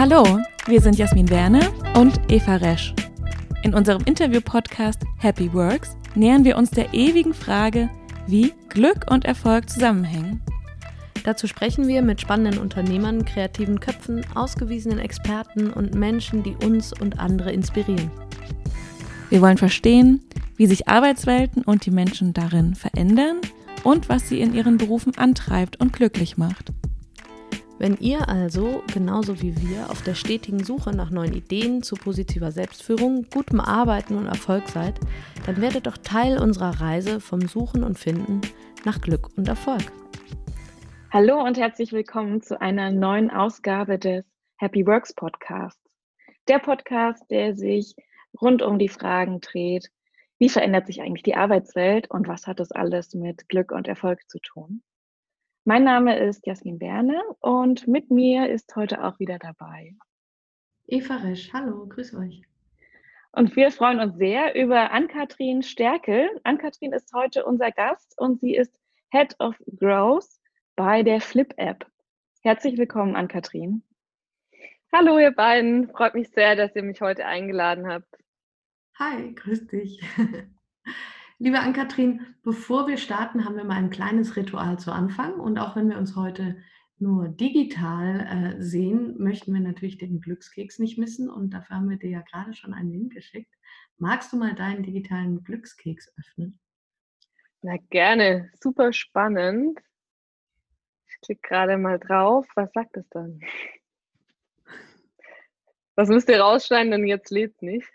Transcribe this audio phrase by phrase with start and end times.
[0.00, 0.24] Hallo,
[0.64, 1.60] wir sind Jasmin Werner
[1.94, 2.94] und Eva Resch.
[3.62, 7.90] In unserem Interview-Podcast Happy Works nähern wir uns der ewigen Frage,
[8.26, 10.40] wie Glück und Erfolg zusammenhängen.
[11.24, 17.20] Dazu sprechen wir mit spannenden Unternehmern, kreativen Köpfen, ausgewiesenen Experten und Menschen, die uns und
[17.20, 18.10] andere inspirieren.
[19.28, 20.22] Wir wollen verstehen,
[20.56, 23.42] wie sich Arbeitswelten und die Menschen darin verändern
[23.84, 26.72] und was sie in ihren Berufen antreibt und glücklich macht.
[27.80, 32.52] Wenn ihr also, genauso wie wir, auf der stetigen Suche nach neuen Ideen zu positiver
[32.52, 35.00] Selbstführung, gutem Arbeiten und Erfolg seid,
[35.46, 38.42] dann werdet doch Teil unserer Reise vom Suchen und Finden
[38.84, 39.80] nach Glück und Erfolg.
[41.10, 44.26] Hallo und herzlich willkommen zu einer neuen Ausgabe des
[44.58, 45.96] Happy Works Podcasts.
[46.48, 47.94] Der Podcast, der sich
[48.38, 49.88] rund um die Fragen dreht,
[50.38, 54.28] wie verändert sich eigentlich die Arbeitswelt und was hat das alles mit Glück und Erfolg
[54.28, 54.82] zu tun?
[55.70, 59.94] Mein Name ist Jasmin Werne und mit mir ist heute auch wieder dabei
[60.88, 61.52] Eva Resch.
[61.52, 62.42] Hallo, grüß euch.
[63.30, 66.28] Und wir freuen uns sehr über Ann-Kathrin Stärkel.
[66.42, 68.80] Ann-Kathrin ist heute unser Gast und sie ist
[69.12, 70.40] Head of Growth
[70.74, 71.86] bei der Flip App.
[72.42, 73.84] Herzlich willkommen, Ann-Kathrin.
[74.92, 75.88] Hallo, ihr beiden.
[75.90, 78.12] Freut mich sehr, dass ihr mich heute eingeladen habt.
[78.98, 80.00] Hi, grüß dich.
[81.42, 85.40] Liebe Ann-Kathrin, bevor wir starten, haben wir mal ein kleines Ritual zu Anfang.
[85.40, 86.62] Und auch wenn wir uns heute
[86.98, 91.30] nur digital äh, sehen, möchten wir natürlich den Glückskeks nicht missen.
[91.30, 93.54] Und dafür haben wir dir ja gerade schon einen Link geschickt.
[93.96, 96.60] Magst du mal deinen digitalen Glückskeks öffnen?
[97.62, 99.80] Na gerne, super spannend.
[101.08, 102.46] Ich klicke gerade mal drauf.
[102.54, 103.40] Was sagt es dann?
[105.94, 107.88] Was müsst ihr rausschneiden, denn jetzt lebt nicht.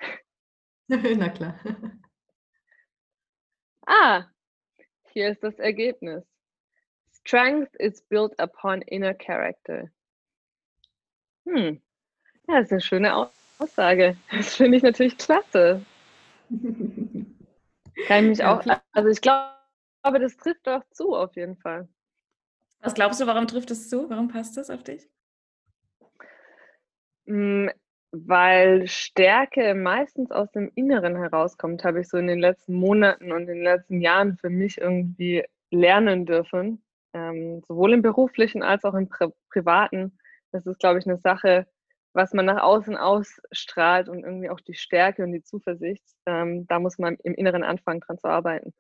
[0.88, 1.60] Na klar.
[3.86, 4.26] Ah,
[5.14, 6.24] hier ist das Ergebnis.
[7.12, 9.90] Strength is built upon inner character.
[11.46, 11.82] Hm,
[12.48, 14.18] ja, das ist eine schöne Aussage.
[14.32, 15.86] Das finde ich natürlich klasse.
[18.08, 21.88] Kann ich mich auch, also ich glaube, das trifft doch zu auf jeden Fall.
[22.82, 24.10] Was glaubst du, warum trifft es zu?
[24.10, 25.10] Warum passt das auf dich?
[28.18, 33.42] Weil Stärke meistens aus dem Inneren herauskommt, habe ich so in den letzten Monaten und
[33.42, 36.82] in den letzten Jahren für mich irgendwie lernen dürfen,
[37.14, 40.18] ähm, sowohl im beruflichen als auch im Pri privaten.
[40.52, 41.68] Das ist, glaube ich, eine Sache,
[42.14, 46.06] was man nach außen ausstrahlt und irgendwie auch die Stärke und die Zuversicht.
[46.26, 48.74] Ähm, da muss man im Inneren anfangen, dran zu arbeiten.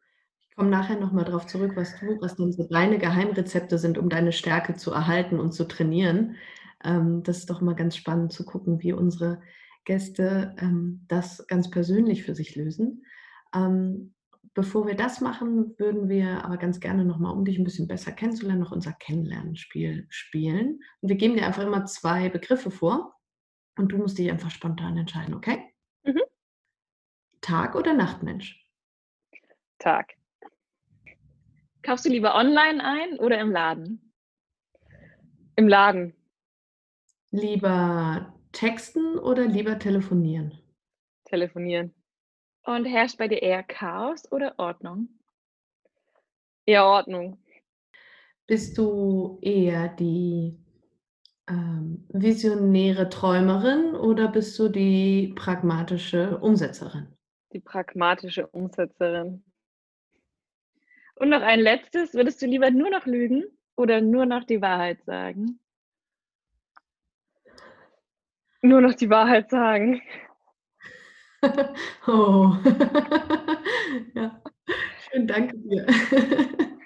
[0.49, 4.07] Ich komme nachher nochmal darauf zurück, was du, was denn so deine Geheimrezepte sind, um
[4.07, 6.37] deine Stärke zu erhalten und zu trainieren.
[6.85, 9.41] Ähm, das ist doch mal ganz spannend zu gucken, wie unsere
[9.83, 13.05] Gäste ähm, das ganz persönlich für sich lösen.
[13.53, 14.13] Ähm,
[14.53, 18.11] bevor wir das machen, würden wir aber ganz gerne nochmal, um dich ein bisschen besser
[18.11, 20.79] kennenzulernen, noch unser Kennenlernspiel spielen.
[21.01, 23.15] Und wir geben dir einfach immer zwei Begriffe vor
[23.77, 25.59] und du musst dich einfach spontan entscheiden, okay?
[26.03, 26.21] Mhm.
[27.41, 28.65] Tag oder Nachtmensch?
[29.79, 30.13] Tag.
[31.83, 34.13] Kaufst du lieber online ein oder im Laden?
[35.55, 36.15] Im Laden.
[37.31, 40.57] Lieber texten oder lieber telefonieren?
[41.25, 41.93] Telefonieren.
[42.63, 45.09] Und herrscht bei dir eher Chaos oder Ordnung?
[46.65, 47.37] Eher Ordnung.
[48.47, 50.57] Bist du eher die
[51.47, 57.07] ähm, visionäre Träumerin oder bist du die pragmatische Umsetzerin?
[57.53, 59.43] Die pragmatische Umsetzerin.
[61.15, 65.03] Und noch ein letztes, würdest du lieber nur noch lügen oder nur noch die Wahrheit
[65.05, 65.59] sagen?
[68.65, 70.01] Nur noch die Wahrheit sagen.
[72.07, 72.55] oh.
[74.15, 74.41] ja.
[74.97, 75.85] Schön, danke dir.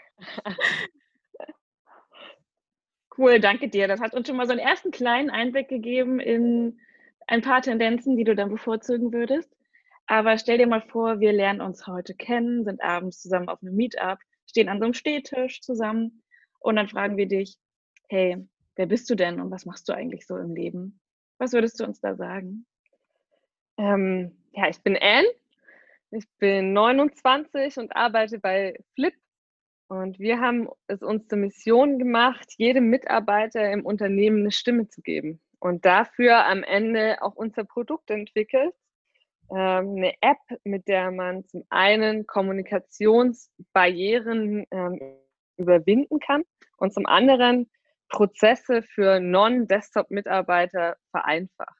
[3.18, 3.88] cool, danke dir.
[3.88, 6.81] Das hat uns schon mal so einen ersten kleinen Einblick gegeben in
[7.28, 9.56] ein paar Tendenzen, die du dann bevorzugen würdest.
[10.06, 13.75] Aber stell dir mal vor, wir lernen uns heute kennen, sind abends zusammen auf einem
[13.75, 16.23] Meetup, stehen an so einem Stehtisch zusammen
[16.59, 17.57] und dann fragen wir dich,
[18.09, 18.45] hey,
[18.75, 21.00] wer bist du denn und was machst du eigentlich so im Leben?
[21.39, 22.68] Was würdest du uns da sagen?
[23.77, 25.30] Ähm, ja, ich bin Anne.
[26.12, 29.13] Ich bin 29 und arbeite bei Flip.
[29.88, 35.01] Und wir haben es uns zur Mission gemacht, jedem Mitarbeiter im Unternehmen eine Stimme zu
[35.01, 35.39] geben.
[35.59, 38.75] Und dafür am Ende auch unser Produkt entwickelt.
[39.50, 45.00] Ähm, eine App, mit der man zum einen Kommunikationsbarrieren ähm,
[45.56, 46.44] überwinden kann
[46.77, 47.69] und zum anderen
[48.09, 51.77] Prozesse für Non-Desktop-Mitarbeiter vereinfacht.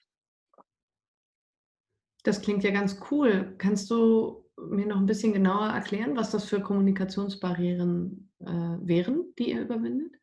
[2.23, 3.55] Das klingt ja ganz cool.
[3.57, 9.51] Kannst du mir noch ein bisschen genauer erklären, was das für Kommunikationsbarrieren äh, wären, die
[9.51, 10.13] ihr überwindet?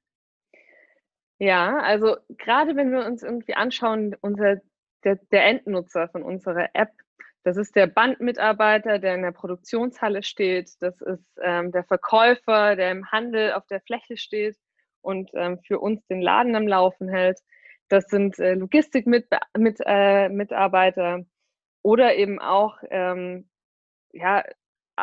[1.39, 4.61] Ja, also gerade wenn wir uns irgendwie anschauen, unser,
[5.05, 6.93] der, der Endnutzer von unserer App,
[7.45, 10.71] das ist der Bandmitarbeiter, der in der Produktionshalle steht.
[10.81, 14.57] Das ist ähm, der Verkäufer, der im Handel auf der Fläche steht
[15.07, 17.39] und ähm, für uns den Laden am Laufen hält.
[17.89, 21.25] Das sind äh, Logistikmitarbeiter mit, äh,
[21.83, 23.49] oder eben auch ähm,
[24.13, 24.45] ja,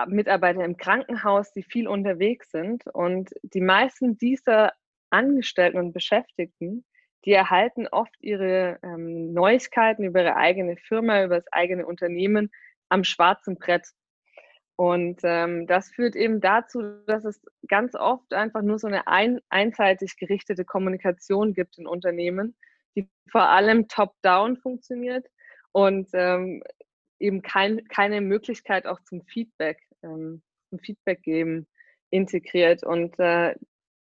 [0.08, 2.86] Mitarbeiter im Krankenhaus, die viel unterwegs sind.
[2.88, 4.74] Und die meisten dieser
[5.10, 6.84] Angestellten und Beschäftigten,
[7.26, 12.52] die erhalten oft ihre ähm, Neuigkeiten über ihre eigene Firma, über das eigene Unternehmen
[12.90, 13.88] am schwarzen Brett.
[14.76, 19.40] Und ähm, das führt eben dazu, dass es ganz oft einfach nur so eine ein,
[19.50, 22.56] einseitig gerichtete Kommunikation gibt in Unternehmen,
[22.96, 25.28] die vor allem top-down funktioniert
[25.72, 26.64] und ähm,
[27.20, 31.68] eben kein, keine Möglichkeit auch zum Feedback, ähm, zum Feedback geben
[32.10, 32.84] integriert.
[32.84, 33.56] Und äh,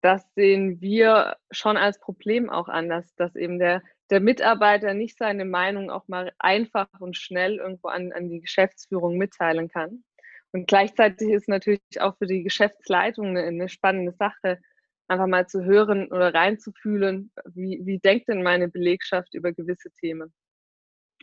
[0.01, 5.17] das sehen wir schon als Problem auch an, dass, dass eben der, der Mitarbeiter nicht
[5.17, 10.03] seine Meinung auch mal einfach und schnell irgendwo an, an die Geschäftsführung mitteilen kann.
[10.53, 14.59] Und gleichzeitig ist natürlich auch für die Geschäftsleitung eine, eine spannende Sache,
[15.07, 20.33] einfach mal zu hören oder reinzufühlen, wie, wie denkt denn meine Belegschaft über gewisse Themen.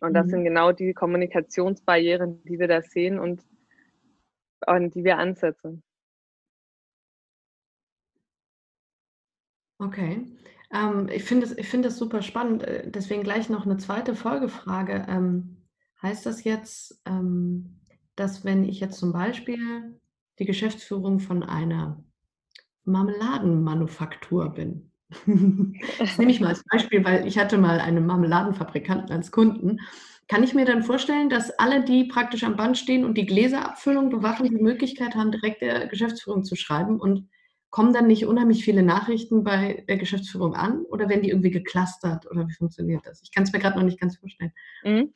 [0.01, 0.31] Und das mhm.
[0.31, 3.43] sind genau die Kommunikationsbarrieren, die wir da sehen und
[4.61, 5.83] an die wir ansetzen.
[9.79, 10.27] Okay.
[10.73, 12.65] Ähm, ich finde es find super spannend.
[12.65, 15.07] Äh, deswegen gleich noch eine zweite Folgefrage.
[15.09, 15.65] Ähm,
[16.03, 17.81] heißt das jetzt, ähm,
[18.19, 20.01] dass wenn ich jetzt zum Beispiel
[20.39, 22.03] die Geschäftsführung von einer
[22.85, 24.91] Marmeladenmanufaktur bin,
[25.99, 29.79] das nehme ich mal als Beispiel, weil ich hatte mal einen Marmeladenfabrikanten als Kunden.
[30.29, 34.11] Kann ich mir dann vorstellen, dass alle, die praktisch am Band stehen und die Gläserabfüllung
[34.11, 37.29] bewachen, die Möglichkeit haben, direkt der Geschäftsführung zu schreiben und
[37.71, 42.31] kommen dann nicht unheimlich viele Nachrichten bei der Geschäftsführung an oder werden die irgendwie geclustert
[42.31, 43.23] oder wie funktioniert das?
[43.23, 44.53] Ich kann es mir gerade noch nicht ganz vorstellen.
[44.85, 45.13] Mhm.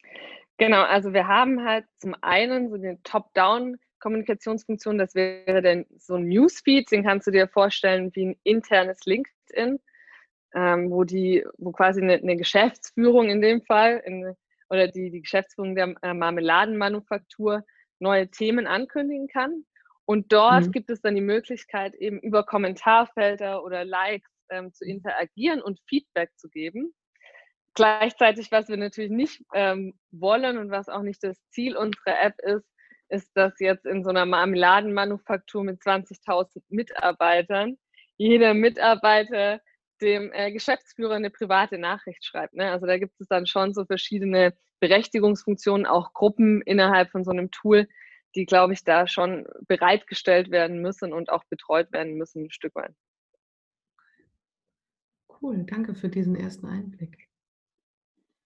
[0.63, 6.29] Genau, also wir haben halt zum einen so eine Top-Down-Kommunikationsfunktion, das wäre dann so ein
[6.29, 9.81] Newsfeed, den kannst du dir vorstellen wie ein internes LinkedIn,
[10.55, 14.37] ähm, wo die, wo quasi eine, eine, Geschäftsführung in dem Fall in,
[14.71, 17.65] oder die, die Geschäftsführung der äh, Marmeladenmanufaktur
[17.99, 19.65] neue Themen ankündigen kann.
[20.05, 20.71] Und dort mhm.
[20.71, 26.31] gibt es dann die Möglichkeit, eben über Kommentarfelder oder Likes ähm, zu interagieren und Feedback
[26.37, 26.95] zu geben.
[27.75, 32.35] Gleichzeitig, was wir natürlich nicht ähm, wollen und was auch nicht das Ziel unserer App
[32.43, 32.67] ist,
[33.09, 37.77] ist, dass jetzt in so einer Marmeladenmanufaktur mit 20.000 Mitarbeitern
[38.17, 39.61] jeder Mitarbeiter
[40.01, 42.55] dem äh, Geschäftsführer eine private Nachricht schreibt.
[42.55, 42.71] Ne?
[42.71, 47.51] Also da gibt es dann schon so verschiedene Berechtigungsfunktionen, auch Gruppen innerhalb von so einem
[47.51, 47.89] Tool,
[48.35, 52.75] die, glaube ich, da schon bereitgestellt werden müssen und auch betreut werden müssen, ein Stück
[52.75, 52.95] weit.
[55.41, 57.29] Cool, danke für diesen ersten Einblick.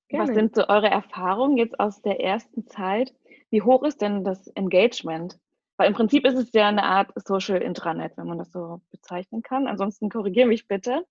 [0.09, 0.29] Gerne.
[0.29, 3.15] Was sind so eure Erfahrungen jetzt aus der ersten Zeit?
[3.51, 5.39] Wie hoch ist denn das Engagement?
[5.77, 9.43] Weil im Prinzip ist es ja eine Art Social Intranet, wenn man das so bezeichnen
[9.43, 9.67] kann.
[9.67, 11.05] Ansonsten korrigiere mich bitte.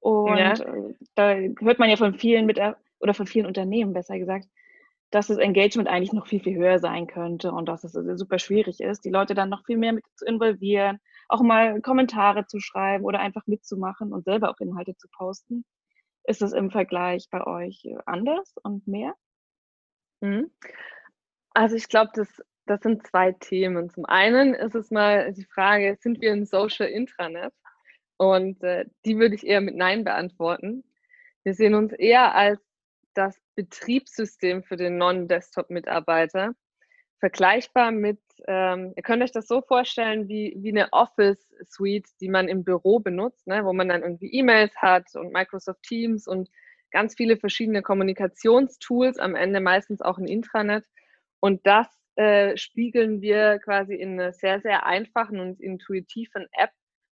[0.00, 0.52] Und ja.
[0.52, 2.58] Äh, da hört man ja von vielen mit
[2.98, 4.46] oder von vielen Unternehmen besser gesagt,
[5.10, 8.80] dass das Engagement eigentlich noch viel, viel höher sein könnte und dass es super schwierig
[8.80, 10.98] ist, die Leute dann noch viel mehr mit zu involvieren,
[11.28, 15.64] auch mal Kommentare zu schreiben oder einfach mitzumachen und selber auch Inhalte zu posten.
[16.30, 19.16] Ist es im Vergleich bei euch anders und mehr?
[20.20, 20.52] Mhm.
[21.54, 22.28] Also ich glaube, das,
[22.66, 23.90] das sind zwei Themen.
[23.90, 27.52] Zum einen ist es mal die Frage, sind wir ein Social Intranet?
[28.16, 30.84] Und äh, die würde ich eher mit Nein beantworten.
[31.42, 32.60] Wir sehen uns eher als
[33.14, 36.54] das Betriebssystem für den Non-Desktop-Mitarbeiter.
[37.20, 42.48] Vergleichbar mit, ähm, ihr könnt euch das so vorstellen wie, wie eine Office-Suite, die man
[42.48, 46.50] im Büro benutzt, ne, wo man dann irgendwie E-Mails hat und Microsoft Teams und
[46.90, 50.86] ganz viele verschiedene Kommunikationstools, am Ende meistens auch ein Intranet.
[51.40, 51.86] Und das
[52.16, 56.72] äh, spiegeln wir quasi in einer sehr, sehr einfachen und intuitiven App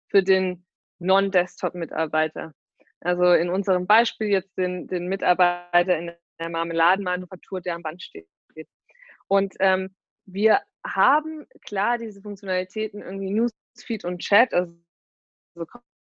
[0.08, 0.64] für den
[1.00, 2.54] Non-Desktop-Mitarbeiter.
[3.00, 8.28] Also in unserem Beispiel jetzt den, den Mitarbeiter in der Marmeladenmanufaktur, der am Band steht.
[9.28, 9.94] Und ähm,
[10.26, 14.74] wir haben klar diese Funktionalitäten irgendwie Newsfeed und Chat, also
[15.54, 15.66] so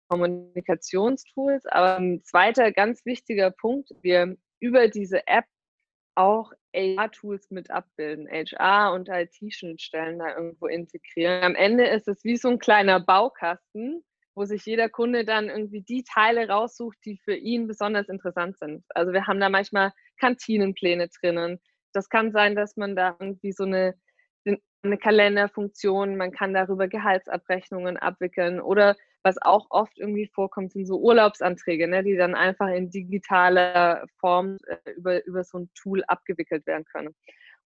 [0.10, 5.46] Kommunikationstools, aber ein zweiter ganz wichtiger Punkt, wir über diese App
[6.16, 11.44] auch HR-Tools mit abbilden, HR und IT-Schnittstellen da irgendwo integrieren.
[11.44, 14.04] Am Ende ist es wie so ein kleiner Baukasten,
[14.36, 18.84] wo sich jeder Kunde dann irgendwie die Teile raussucht, die für ihn besonders interessant sind.
[18.90, 21.60] Also wir haben da manchmal Kantinenpläne drinnen.
[21.94, 23.96] Das kann sein, dass man da irgendwie so eine,
[24.84, 31.00] eine Kalenderfunktion, man kann darüber Gehaltsabrechnungen abwickeln oder was auch oft irgendwie vorkommt, sind so
[31.00, 36.66] Urlaubsanträge, ne, die dann einfach in digitaler Form äh, über, über so ein Tool abgewickelt
[36.66, 37.14] werden können.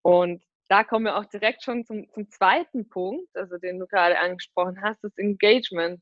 [0.01, 4.17] Und da kommen wir auch direkt schon zum, zum zweiten Punkt, also den du gerade
[4.19, 6.01] angesprochen hast, das Engagement.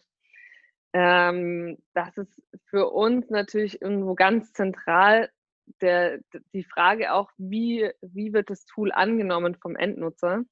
[0.93, 5.29] Ähm, das ist für uns natürlich irgendwo ganz zentral,
[5.81, 6.19] der,
[6.53, 10.43] die Frage auch, wie, wie wird das Tool angenommen vom Endnutzer?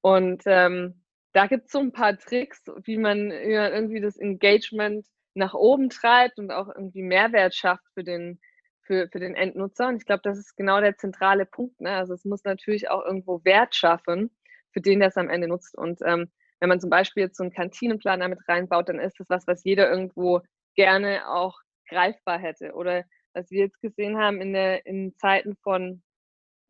[0.00, 5.54] Und ähm, da gibt es so ein paar Tricks, wie man irgendwie das Engagement nach
[5.54, 8.40] oben treibt und auch irgendwie Mehrwert schafft für den,
[8.80, 9.88] für, für den Endnutzer.
[9.88, 11.80] Und ich glaube, das ist genau der zentrale Punkt.
[11.80, 11.90] Ne?
[11.90, 14.30] Also es muss natürlich auch irgendwo Wert schaffen,
[14.72, 15.76] für den der es am Ende nutzt.
[15.76, 19.28] Und ähm, wenn man zum Beispiel jetzt so einen Kantinenplan damit reinbaut, dann ist das
[19.28, 20.40] was, was jeder irgendwo
[20.74, 21.58] gerne auch
[21.88, 22.72] greifbar hätte.
[22.72, 23.04] Oder
[23.36, 26.02] was wir jetzt gesehen haben in, der, in Zeiten von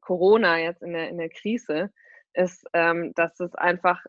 [0.00, 1.90] Corona, jetzt in der, in der Krise,
[2.34, 4.04] ist, ähm, dass es einfach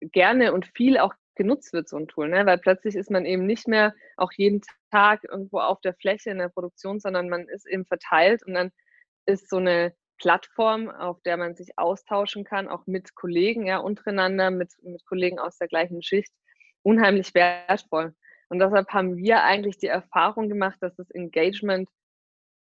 [0.00, 2.46] gerne und viel auch genutzt wird, so ein Tool, ne?
[2.46, 4.60] weil plötzlich ist man eben nicht mehr auch jeden
[4.90, 8.70] Tag irgendwo auf der Fläche in der Produktion, sondern man ist eben verteilt und dann
[9.26, 14.50] ist so eine Plattform, auf der man sich austauschen kann, auch mit Kollegen, ja, untereinander,
[14.50, 16.32] mit, mit Kollegen aus der gleichen Schicht,
[16.82, 18.14] unheimlich wertvoll.
[18.48, 21.88] Und deshalb haben wir eigentlich die Erfahrung gemacht, dass das Engagement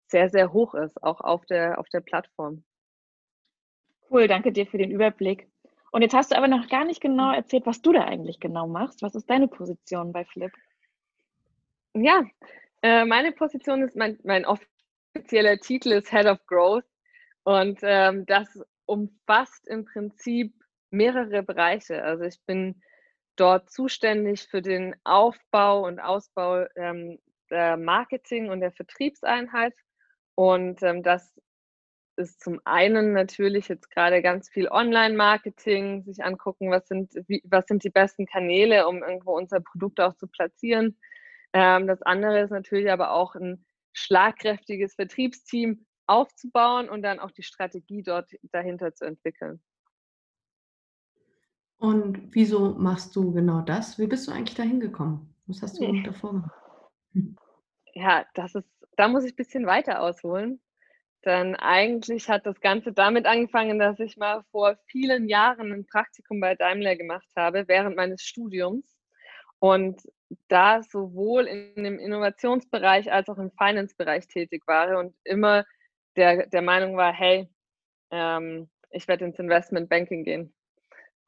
[0.07, 2.63] sehr, sehr hoch ist, auch auf der, auf der Plattform.
[4.09, 5.47] Cool, danke dir für den Überblick.
[5.91, 8.67] Und jetzt hast du aber noch gar nicht genau erzählt, was du da eigentlich genau
[8.67, 9.01] machst.
[9.01, 10.51] Was ist deine Position bei Flip?
[11.93, 12.23] Ja,
[12.81, 16.85] äh, meine Position ist, mein, mein offizieller Titel ist Head of Growth
[17.43, 18.47] und ähm, das
[18.85, 20.53] umfasst im Prinzip
[20.89, 22.03] mehrere Bereiche.
[22.03, 22.81] Also ich bin
[23.35, 29.73] dort zuständig für den Aufbau und Ausbau ähm, der Marketing und der Vertriebseinheit.
[30.35, 31.39] Und ähm, das
[32.15, 37.65] ist zum einen natürlich jetzt gerade ganz viel Online-Marketing, sich angucken, was sind, wie, was
[37.65, 40.99] sind die besten Kanäle, um irgendwo unser Produkt auch zu platzieren.
[41.53, 47.43] Ähm, das andere ist natürlich aber auch ein schlagkräftiges Vertriebsteam aufzubauen und dann auch die
[47.43, 49.61] Strategie dort dahinter zu entwickeln.
[51.83, 53.99] Und wieso machst du genau das?
[53.99, 55.35] Wie bist du eigentlich dahin gekommen?
[55.47, 56.01] Was hast du hm.
[56.05, 56.51] davor gemacht?
[57.11, 57.35] Hm.
[57.93, 60.61] Ja, das ist, da muss ich ein bisschen weiter ausholen.
[61.25, 66.39] Denn eigentlich hat das Ganze damit angefangen, dass ich mal vor vielen Jahren ein Praktikum
[66.39, 68.85] bei Daimler gemacht habe, während meines Studiums.
[69.59, 70.01] Und
[70.47, 75.65] da sowohl in dem Innovationsbereich als auch im Finance-Bereich tätig war und immer
[76.15, 77.49] der, der Meinung war, hey,
[78.09, 80.53] ähm, ich werde ins Investment Banking gehen.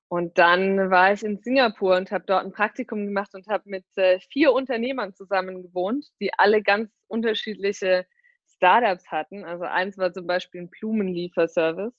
[0.08, 3.86] Und dann war ich in Singapur und habe dort ein Praktikum gemacht und habe mit
[3.96, 8.06] äh, vier Unternehmern zusammen gewohnt, die alle ganz unterschiedliche
[8.48, 9.44] Startups hatten.
[9.44, 11.94] Also eins war zum Beispiel ein Blumenlieferservice.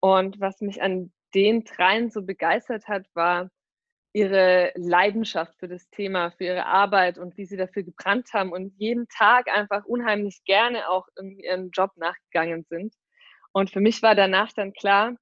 [0.00, 3.50] Und was mich an den dreien so begeistert hat, war
[4.12, 8.72] ihre Leidenschaft für das Thema, für ihre Arbeit und wie sie dafür gebrannt haben und
[8.78, 12.94] jeden Tag einfach unheimlich gerne auch in ihren Job nachgegangen sind.
[13.52, 15.16] Und für mich war danach dann klar,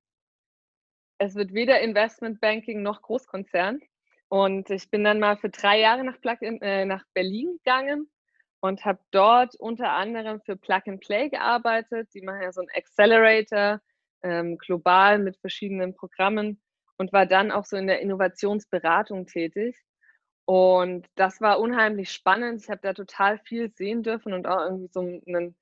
[1.19, 3.81] es wird weder Investmentbanking noch Großkonzern.
[4.29, 8.11] Und ich bin dann mal für drei Jahre nach, in, äh, nach Berlin gegangen
[8.61, 12.09] und habe dort unter anderem für Plug and Play gearbeitet.
[12.15, 13.81] Die machen ja so einen Accelerator
[14.23, 16.61] ähm, global mit verschiedenen Programmen
[16.97, 19.77] und war dann auch so in der Innovationsberatung tätig.
[20.47, 22.63] Und das war unheimlich spannend.
[22.63, 25.57] Ich habe da total viel sehen dürfen und auch irgendwie so einen,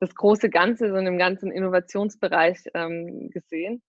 [0.00, 3.82] das große Ganze, so in dem ganzen Innovationsbereich ähm, gesehen.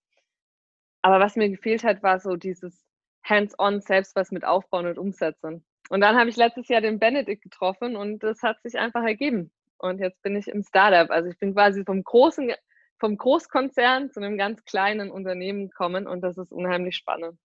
[1.02, 2.86] Aber was mir gefehlt hat, war so dieses
[3.24, 5.64] Hands-on selbst was mit aufbauen und umsetzen.
[5.90, 9.52] Und dann habe ich letztes Jahr den Benedikt getroffen und das hat sich einfach ergeben.
[9.78, 11.10] Und jetzt bin ich im Startup.
[11.10, 12.52] Also ich bin quasi vom großen,
[13.00, 17.40] vom Großkonzern zu einem ganz kleinen Unternehmen gekommen und das ist unheimlich spannend.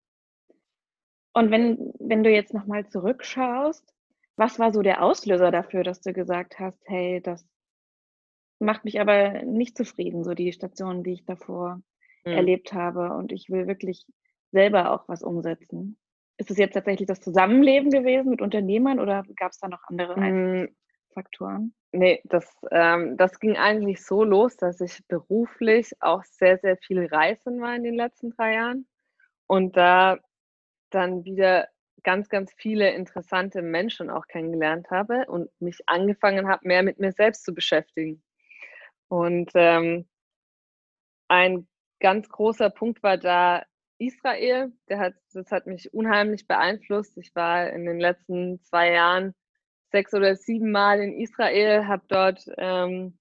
[1.32, 3.92] Und wenn, wenn du jetzt nochmal zurückschaust,
[4.37, 7.46] was war so der Auslöser dafür, dass du gesagt hast, hey, das
[8.58, 11.80] macht mich aber nicht zufrieden, so die Stationen, die ich davor
[12.25, 12.33] mhm.
[12.33, 14.07] erlebt habe und ich will wirklich
[14.52, 15.99] selber auch was umsetzen.
[16.37, 20.19] Ist es jetzt tatsächlich das Zusammenleben gewesen mit Unternehmern oder gab es da noch andere
[20.19, 20.76] mhm.
[21.12, 21.75] Faktoren?
[21.93, 27.07] Nee, das, ähm, das ging eigentlich so los, dass ich beruflich auch sehr, sehr viel
[27.07, 28.88] reisen war in den letzten drei Jahren
[29.47, 30.19] und da
[30.90, 31.69] dann wieder
[32.02, 37.12] ganz, ganz viele interessante Menschen auch kennengelernt habe und mich angefangen habe, mehr mit mir
[37.12, 38.23] selbst zu beschäftigen.
[39.09, 40.07] Und ähm,
[41.28, 41.66] ein
[42.04, 43.62] ganz großer Punkt war da
[43.96, 44.70] Israel.
[44.90, 47.16] Hat, das hat mich unheimlich beeinflusst.
[47.16, 49.34] Ich war in den letzten zwei Jahren
[49.90, 53.18] sechs oder sieben Mal in Israel, habe dort ähm,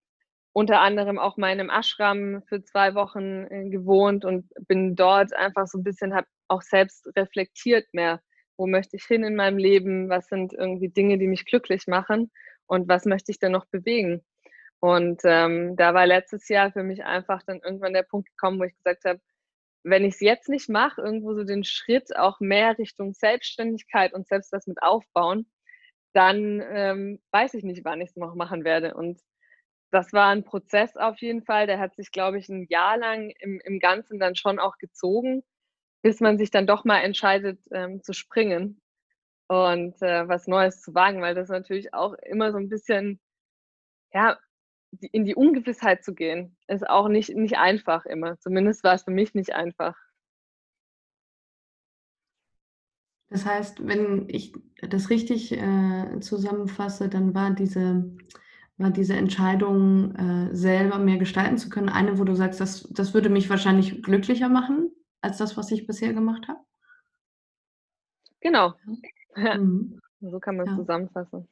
[0.51, 5.33] unter anderem auch mal in einem Ashram für zwei Wochen äh, gewohnt und bin dort
[5.33, 8.19] einfach so ein bisschen, habe auch selbst reflektiert mehr,
[8.57, 12.31] wo möchte ich hin in meinem Leben, was sind irgendwie Dinge, die mich glücklich machen
[12.65, 14.25] und was möchte ich denn noch bewegen.
[14.83, 18.65] Und ähm, da war letztes Jahr für mich einfach dann irgendwann der Punkt gekommen, wo
[18.65, 19.21] ich gesagt habe,
[19.83, 24.27] wenn ich es jetzt nicht mache, irgendwo so den Schritt auch mehr Richtung Selbstständigkeit und
[24.27, 25.49] selbst was mit aufbauen,
[26.11, 28.93] dann ähm, weiß ich nicht, wann ich es noch machen werde.
[28.93, 29.21] Und
[29.89, 31.65] das war ein Prozess auf jeden Fall.
[31.65, 35.45] Der hat sich, glaube ich, ein Jahr lang im, im Ganzen dann schon auch gezogen,
[36.01, 38.81] bis man sich dann doch mal entscheidet ähm, zu springen
[39.47, 43.21] und äh, was Neues zu wagen, weil das natürlich auch immer so ein bisschen,
[44.13, 44.37] ja,
[45.11, 48.39] in die Ungewissheit zu gehen, ist auch nicht, nicht einfach immer.
[48.39, 49.95] Zumindest war es für mich nicht einfach.
[53.29, 58.15] Das heißt, wenn ich das richtig äh, zusammenfasse, dann war diese
[58.77, 63.13] war diese Entscheidung, äh, selber mehr gestalten zu können, eine, wo du sagst, das, das
[63.13, 66.59] würde mich wahrscheinlich glücklicher machen als das, was ich bisher gemacht habe?
[68.41, 68.73] Genau.
[69.35, 69.57] Ja.
[69.57, 69.99] Mhm.
[70.21, 70.77] So kann man es ja.
[70.77, 71.49] zusammenfassen.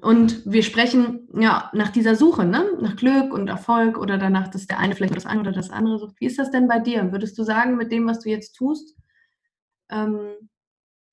[0.00, 2.76] Und wir sprechen ja nach dieser Suche, ne?
[2.80, 5.98] nach Glück und Erfolg oder danach, dass der eine vielleicht das eine oder das andere
[5.98, 6.20] sucht.
[6.20, 7.12] Wie ist das denn bei dir?
[7.12, 8.96] Würdest du sagen, mit dem, was du jetzt tust,
[9.90, 10.50] ähm,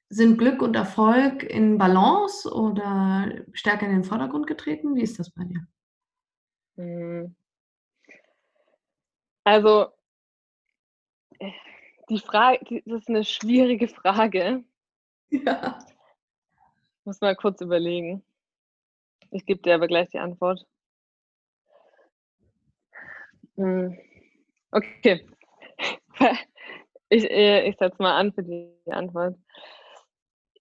[0.10, 4.96] sind Glück und Erfolg in Balance oder stärker in den Vordergrund getreten?
[4.96, 5.68] Wie ist das bei dir?
[6.78, 7.36] Hm.
[9.44, 9.88] Also,
[12.10, 14.64] die Frage, das ist eine schwierige Frage.
[15.32, 15.80] Ja.
[17.00, 18.24] Ich muss mal kurz überlegen.
[19.36, 20.66] Ich gebe dir aber gleich die Antwort.
[23.58, 23.98] Hm.
[24.72, 25.26] Okay.
[27.08, 29.38] Ich, äh, ich setze mal an für die Antwort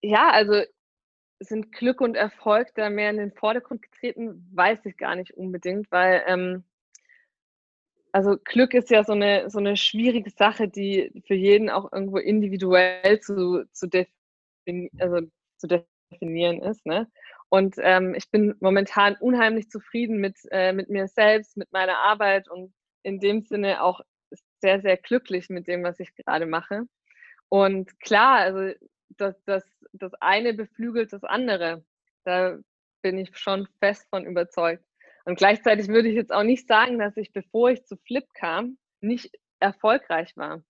[0.05, 0.63] ja, also
[1.41, 5.91] sind Glück und Erfolg da mehr in den Vordergrund getreten, weiß ich gar nicht unbedingt,
[5.91, 6.65] weil ähm,
[8.13, 12.19] also Glück ist ja so eine, so eine schwierige Sache, die für jeden auch irgendwo
[12.19, 15.27] individuell zu, zu, defini also
[15.59, 16.87] zu definieren ist.
[16.87, 17.11] Ne?
[17.55, 22.51] Und ähm, ich bin momentan unheimlich zufrieden mit, äh, mit mir selbst, mit meiner Arbeit
[22.51, 24.01] und in dem Sinne auch
[24.61, 26.89] sehr, sehr glücklich mit dem, was ich gerade mache.
[27.49, 28.77] Und klar, also
[29.11, 31.85] das, das, das eine beflügelt das andere.
[32.25, 32.59] Da
[33.03, 34.85] bin ich schon fest von überzeugt.
[35.25, 38.79] Und gleichzeitig würde ich jetzt auch nicht sagen, dass ich, bevor ich zu Flip kam,
[39.01, 40.65] nicht erfolgreich war,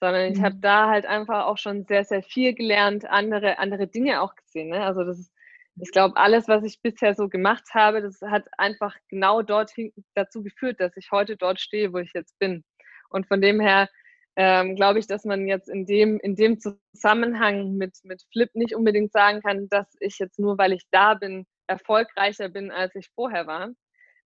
[0.00, 0.44] sondern ich mhm.
[0.44, 4.70] habe da halt einfach auch schon sehr, sehr viel gelernt, andere, andere Dinge auch gesehen.
[4.70, 4.82] Ne?
[4.82, 5.34] Also das ist,
[5.82, 10.42] ich glaube, alles, was ich bisher so gemacht habe, das hat einfach genau dorthin dazu
[10.42, 12.64] geführt, dass ich heute dort stehe, wo ich jetzt bin.
[13.08, 13.88] Und von dem her
[14.36, 18.74] ähm, glaube ich, dass man jetzt in dem, in dem Zusammenhang mit, mit Flip nicht
[18.74, 23.08] unbedingt sagen kann, dass ich jetzt nur, weil ich da bin, erfolgreicher bin, als ich
[23.14, 23.70] vorher war.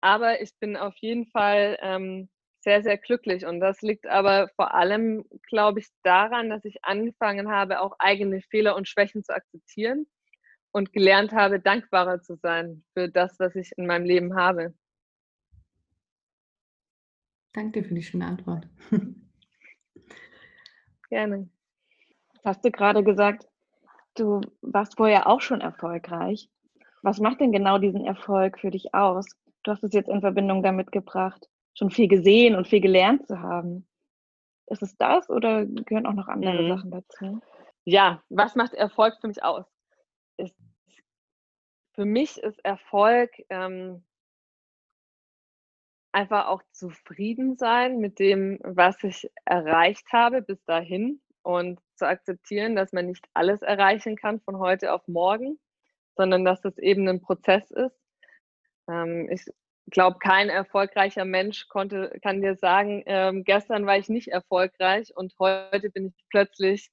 [0.00, 2.28] Aber ich bin auf jeden Fall ähm,
[2.60, 3.46] sehr, sehr glücklich.
[3.46, 8.40] Und das liegt aber vor allem, glaube ich, daran, dass ich angefangen habe, auch eigene
[8.42, 10.06] Fehler und Schwächen zu akzeptieren
[10.72, 14.74] und gelernt habe, dankbarer zu sein für das, was ich in meinem Leben habe.
[17.52, 18.68] Danke dir für die schöne Antwort.
[21.08, 21.48] Gerne.
[22.44, 23.48] Hast du gerade gesagt,
[24.14, 26.48] du warst vorher auch schon erfolgreich.
[27.02, 29.26] Was macht denn genau diesen Erfolg für dich aus?
[29.62, 33.40] Du hast es jetzt in Verbindung damit gebracht, schon viel gesehen und viel gelernt zu
[33.40, 33.86] haben.
[34.66, 36.68] Ist es das oder gehören auch noch andere mhm.
[36.68, 37.40] Sachen dazu?
[37.84, 39.64] Ja, was macht Erfolg für mich aus?
[40.38, 40.56] Ist,
[41.94, 44.04] für mich ist Erfolg ähm,
[46.12, 52.76] einfach auch zufrieden sein mit dem, was ich erreicht habe bis dahin und zu akzeptieren,
[52.76, 55.58] dass man nicht alles erreichen kann von heute auf morgen,
[56.16, 58.00] sondern dass es eben ein Prozess ist.
[58.88, 59.44] Ähm, ich
[59.90, 65.34] glaube, kein erfolgreicher Mensch konnte, kann dir sagen, ähm, gestern war ich nicht erfolgreich und
[65.38, 66.90] heute bin ich plötzlich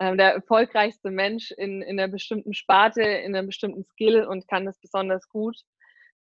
[0.00, 4.78] der erfolgreichste Mensch in, in einer bestimmten Sparte, in einem bestimmten Skill und kann das
[4.78, 5.56] besonders gut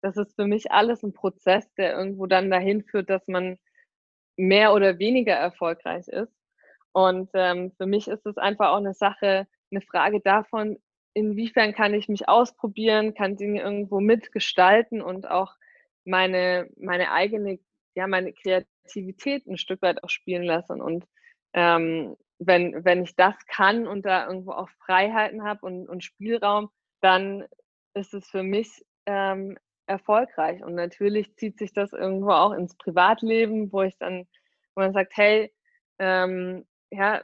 [0.02, 3.58] das ist für mich alles ein Prozess, der irgendwo dann dahin führt, dass man
[4.38, 6.34] mehr oder weniger erfolgreich ist.
[6.94, 10.78] Und ähm, für mich ist es einfach auch eine Sache, eine Frage davon,
[11.14, 15.54] inwiefern kann ich mich ausprobieren, kann Dinge irgendwo mitgestalten und auch
[16.06, 17.60] meine, meine eigene,
[17.96, 20.82] ja, meine Kreativität ein Stück weit auch spielen lassen.
[20.82, 21.06] Und
[21.54, 26.70] ähm, wenn, wenn ich das kann und da irgendwo auch Freiheiten habe und, und Spielraum,
[27.02, 27.46] dann
[27.94, 30.64] ist es für mich ähm, erfolgreich.
[30.64, 34.28] Und natürlich zieht sich das irgendwo auch ins Privatleben, wo ich dann,
[34.76, 35.52] wo man sagt, hey,
[36.00, 37.24] ähm, ja,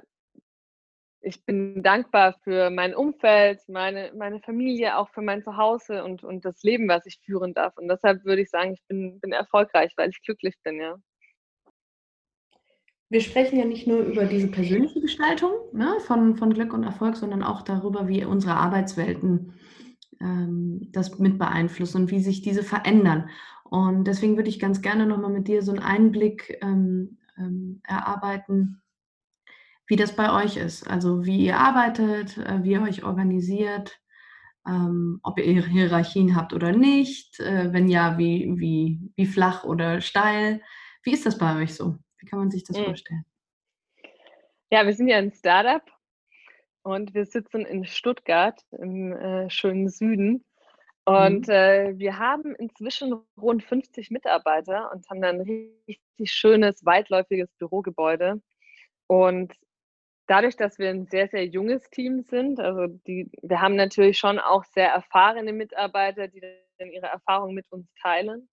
[1.21, 6.43] ich bin dankbar für mein Umfeld, meine, meine Familie, auch für mein Zuhause und, und
[6.43, 7.77] das Leben, was ich führen darf.
[7.77, 10.97] Und deshalb würde ich sagen, ich bin, bin erfolgreich, weil ich glücklich bin, ja.
[13.13, 17.15] Wir sprechen ja nicht nur über diese persönliche Gestaltung ne, von, von Glück und Erfolg,
[17.15, 19.53] sondern auch darüber, wie unsere Arbeitswelten
[20.19, 23.29] ähm, das mit beeinflussen und wie sich diese verändern.
[23.65, 28.81] Und deswegen würde ich ganz gerne nochmal mit dir so einen Einblick ähm, ähm, erarbeiten,
[29.85, 30.89] wie das bei euch ist.
[30.89, 33.95] Also wie ihr arbeitet, äh, wie ihr euch organisiert,
[34.67, 37.39] ähm, ob ihr Hierarchien habt oder nicht.
[37.39, 40.63] Äh, wenn ja, wie, wie, wie flach oder steil.
[41.03, 41.99] Wie ist das bei euch so?
[42.23, 42.85] Wie kann man sich das mhm.
[42.85, 43.25] vorstellen?
[44.71, 45.83] Ja, wir sind ja ein Startup
[46.81, 50.45] und wir sitzen in Stuttgart im äh, schönen Süden.
[51.03, 51.53] Und mhm.
[51.53, 58.41] äh, wir haben inzwischen rund 50 Mitarbeiter und haben dann ein richtig schönes, weitläufiges Bürogebäude.
[59.07, 59.53] Und
[60.27, 64.39] dadurch, dass wir ein sehr, sehr junges Team sind, also die, wir haben natürlich schon
[64.39, 68.47] auch sehr erfahrene Mitarbeiter, die dann ihre Erfahrungen mit uns teilen.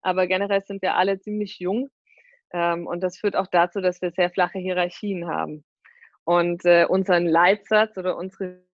[0.00, 1.90] Aber generell sind wir alle ziemlich jung.
[2.52, 5.64] Ähm, und das führt auch dazu, dass wir sehr flache Hierarchien haben.
[6.24, 8.64] Und äh, unseren Leitsatz oder unsere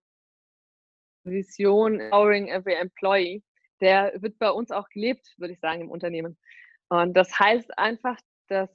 [1.23, 3.43] Vision, Empowering Every Employee,
[3.81, 6.37] der wird bei uns auch gelebt, würde ich sagen, im Unternehmen.
[6.89, 8.69] Und das heißt einfach, dass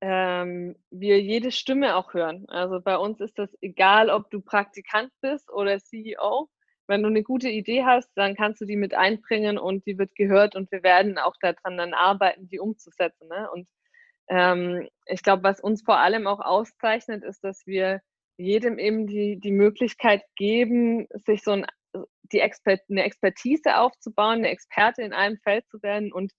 [0.00, 2.46] ähm, wir jede Stimme auch hören.
[2.48, 6.48] Also bei uns ist das egal, ob du Praktikant bist oder CEO.
[6.86, 10.14] Wenn du eine gute Idee hast, dann kannst du die mit einbringen und die wird
[10.14, 13.28] gehört und wir werden auch daran dann arbeiten, die umzusetzen.
[13.28, 13.50] Ne?
[13.50, 13.68] Und
[14.28, 18.00] ähm, ich glaube, was uns vor allem auch auszeichnet, ist, dass wir
[18.38, 21.66] jedem eben die, die Möglichkeit geben, sich so ein,
[22.32, 26.32] die Expert, eine Expertise aufzubauen, eine Experte in einem Feld zu werden und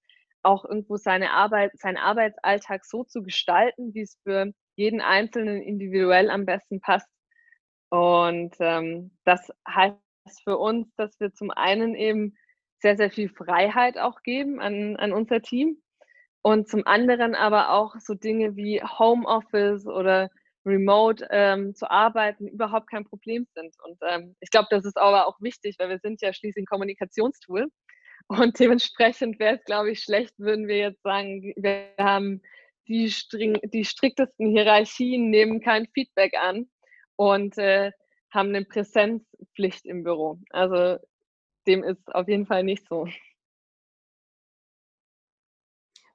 [0.44, 6.30] auch irgendwo seine Arbeit, seinen Arbeitsalltag so zu gestalten, wie es für jeden Einzelnen individuell
[6.30, 7.10] am besten passt.
[7.90, 9.98] Und ähm, das heißt
[10.44, 12.38] für uns, dass wir zum einen eben
[12.80, 15.82] sehr, sehr viel Freiheit auch geben an, an unser Team
[16.42, 20.30] und zum anderen aber auch so Dinge wie Homeoffice oder
[20.66, 23.74] remote ähm, zu arbeiten überhaupt kein Problem sind.
[23.84, 26.68] Und ähm, ich glaube, das ist aber auch wichtig, weil wir sind ja schließlich ein
[26.68, 27.68] Kommunikationstool.
[28.28, 32.42] Und dementsprechend wäre es, glaube ich, schlecht, würden wir jetzt sagen, wir haben
[32.88, 36.70] die, string, die striktesten Hierarchien, nehmen kein Feedback an
[37.16, 37.92] und äh,
[38.32, 40.40] haben eine Präsenzpflicht im Büro.
[40.50, 40.98] Also
[41.68, 43.08] dem ist auf jeden Fall nicht so.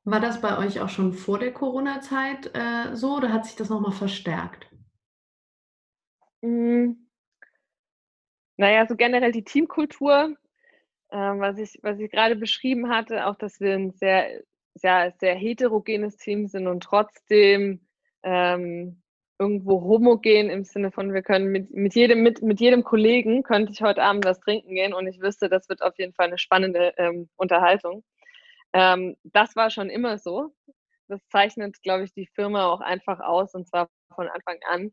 [0.05, 3.69] War das bei euch auch schon vor der Corona-Zeit äh, so oder hat sich das
[3.69, 4.67] nochmal verstärkt?
[6.43, 7.09] Hm.
[8.57, 10.37] Naja, so generell die Teamkultur,
[11.11, 14.43] äh, was ich, was ich gerade beschrieben hatte, auch dass wir ein sehr,
[14.75, 17.87] sehr, sehr heterogenes Team sind und trotzdem
[18.25, 19.03] ähm,
[19.39, 23.73] irgendwo homogen im Sinne von, wir können mit, mit, jedem, mit, mit jedem Kollegen könnte
[23.73, 26.39] ich heute Abend was trinken gehen und ich wüsste, das wird auf jeden Fall eine
[26.39, 28.05] spannende ähm, Unterhaltung.
[28.73, 30.55] Ähm, das war schon immer so.
[31.09, 34.93] Das zeichnet, glaube ich, die Firma auch einfach aus und zwar von Anfang an.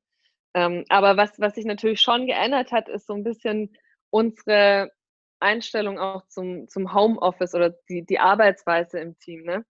[0.53, 3.75] Ähm, aber was, was sich natürlich schon geändert hat, ist so ein bisschen
[4.09, 4.91] unsere
[5.39, 9.43] Einstellung auch zum, zum Homeoffice oder die, die Arbeitsweise im Team.
[9.43, 9.65] Ne?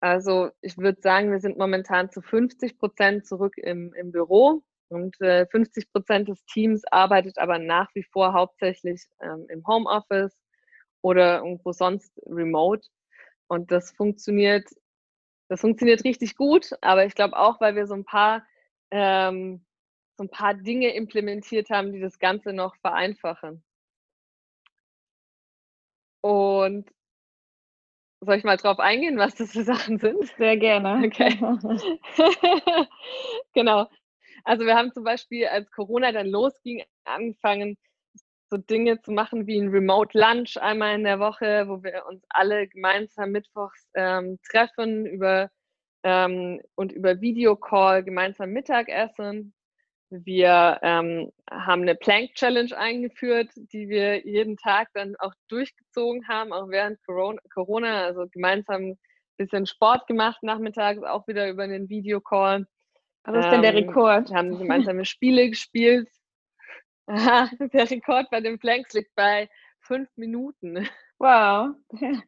[0.00, 5.18] Also ich würde sagen, wir sind momentan zu 50 Prozent zurück im, im Büro und
[5.20, 10.36] äh, 50 Prozent des Teams arbeitet aber nach wie vor hauptsächlich ähm, im Homeoffice
[11.02, 12.86] oder irgendwo sonst remote.
[13.52, 14.66] Und das funktioniert,
[15.50, 18.46] das funktioniert richtig gut, aber ich glaube auch, weil wir so ein paar,
[18.90, 19.62] ähm,
[20.16, 23.62] so ein paar Dinge implementiert haben, die das Ganze noch vereinfachen.
[26.22, 26.90] Und
[28.22, 30.24] soll ich mal drauf eingehen, was das für Sachen sind?
[30.38, 31.02] Sehr gerne.
[31.06, 31.38] Okay.
[33.52, 33.86] genau.
[34.44, 37.76] Also wir haben zum Beispiel, als Corona dann losging, angefangen,
[38.52, 42.22] so Dinge zu machen wie ein Remote Lunch einmal in der Woche, wo wir uns
[42.28, 45.48] alle gemeinsam mittwochs ähm, treffen über,
[46.02, 49.54] ähm, und über Videocall gemeinsam Mittagessen.
[50.10, 56.52] Wir ähm, haben eine Plank Challenge eingeführt, die wir jeden Tag dann auch durchgezogen haben,
[56.52, 58.98] auch während Corona, also gemeinsam ein
[59.38, 62.66] bisschen Sport gemacht nachmittags, auch wieder über einen Videocall.
[63.24, 64.28] Was ist denn der ähm, Rekord?
[64.28, 66.10] Wir haben gemeinsame Spiele gespielt.
[67.06, 69.48] Aha, der Rekord bei den Planks liegt bei
[69.80, 70.88] fünf Minuten.
[71.18, 71.74] Wow.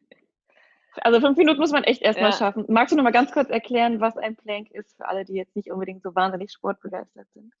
[1.01, 2.37] Also fünf Minuten muss man echt erstmal ja.
[2.37, 2.65] schaffen.
[2.69, 5.55] Magst du noch mal ganz kurz erklären, was ein Plank ist für alle, die jetzt
[5.55, 7.53] nicht unbedingt so wahnsinnig sportbegeistert sind?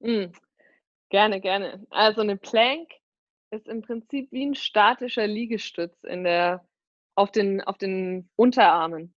[0.00, 0.32] Mhm.
[1.08, 1.86] Gerne, gerne.
[1.90, 2.90] Also eine Plank
[3.50, 6.66] ist im Prinzip wie ein statischer Liegestütz in der,
[7.14, 9.14] auf, den, auf den Unterarmen.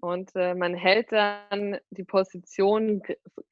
[0.00, 3.02] Und äh, man hält dann die Position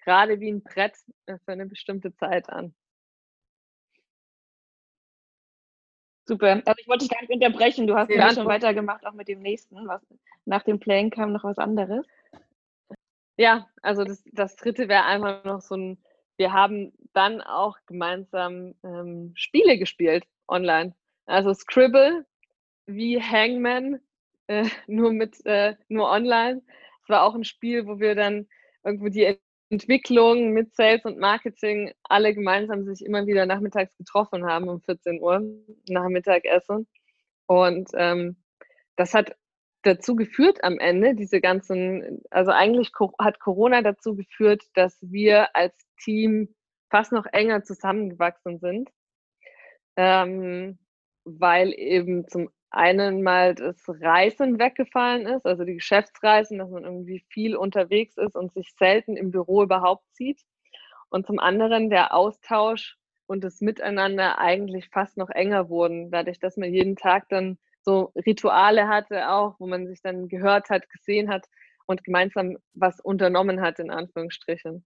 [0.04, 2.74] gerade wie ein Brett äh, für eine bestimmte Zeit an.
[6.26, 6.62] Super.
[6.64, 7.86] Also ich wollte dich gar nicht unterbrechen.
[7.86, 9.76] Du hast ja schon weitergemacht, auch mit dem nächsten.
[9.86, 10.02] Was,
[10.46, 12.06] nach dem Playing kam noch was anderes.
[13.36, 16.02] Ja, also das, das dritte wäre einfach noch so ein,
[16.36, 20.94] wir haben dann auch gemeinsam ähm, Spiele gespielt online.
[21.26, 22.24] Also Scribble
[22.86, 24.00] wie Hangman,
[24.46, 26.62] äh, nur mit äh, nur online.
[27.02, 28.48] Es war auch ein Spiel, wo wir dann
[28.82, 29.38] irgendwo die
[29.70, 35.20] Entwicklung mit Sales und Marketing alle gemeinsam sich immer wieder nachmittags getroffen haben um 14
[35.20, 35.42] Uhr
[35.88, 36.86] nach Mittagessen.
[37.46, 38.36] Und ähm,
[38.96, 39.36] das hat
[39.82, 45.74] dazu geführt am Ende, diese ganzen, also eigentlich hat Corona dazu geführt, dass wir als
[46.02, 46.54] Team
[46.90, 48.90] fast noch enger zusammengewachsen sind,
[49.96, 50.78] ähm,
[51.24, 57.24] weil eben zum einen mal das Reisen weggefallen ist, also die Geschäftsreisen, dass man irgendwie
[57.28, 60.42] viel unterwegs ist und sich selten im Büro überhaupt sieht.
[61.08, 66.56] Und zum anderen der Austausch und das Miteinander eigentlich fast noch enger wurden, dadurch, dass
[66.56, 71.28] man jeden Tag dann so Rituale hatte auch, wo man sich dann gehört hat, gesehen
[71.28, 71.46] hat
[71.86, 74.84] und gemeinsam was unternommen hat, in Anführungsstrichen.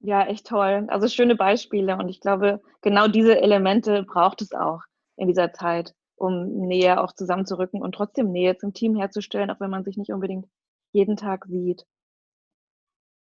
[0.00, 0.86] Ja, echt toll.
[0.88, 1.96] Also schöne Beispiele.
[1.96, 4.80] Und ich glaube, genau diese Elemente braucht es auch
[5.16, 9.70] in dieser Zeit, um näher auch zusammenzurücken und trotzdem Nähe zum Team herzustellen, auch wenn
[9.70, 10.46] man sich nicht unbedingt
[10.92, 11.86] jeden Tag sieht.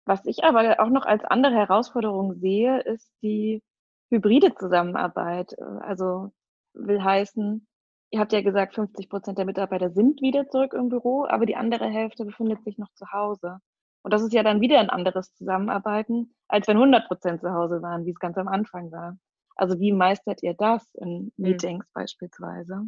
[0.07, 3.63] Was ich aber auch noch als andere Herausforderung sehe, ist die
[4.11, 5.59] hybride Zusammenarbeit.
[5.81, 6.33] Also
[6.75, 7.67] will heißen,
[8.13, 11.57] Ihr habt ja gesagt, 50 Prozent der Mitarbeiter sind wieder zurück im Büro, aber die
[11.57, 13.59] andere Hälfte befindet sich noch zu Hause.
[14.03, 17.83] Und das ist ja dann wieder ein anderes Zusammenarbeiten, als wenn 100 Prozent zu Hause
[17.83, 19.19] waren, wie es ganz am Anfang war.
[19.57, 21.33] Also wie meistert ihr das in hm.
[21.37, 21.92] Meetings mhm.
[21.92, 22.83] beispielsweise?